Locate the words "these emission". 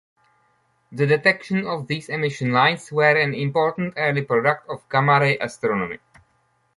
1.85-2.51